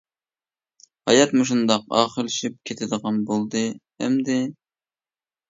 ھايات 1.09 1.35
مۇشۇنداق 1.39 1.85
ئاخىرلىشىپ 1.99 2.57
كېتىدىغان 2.71 3.21
بولدى 3.29 3.63
ئەمدى. 4.09 4.41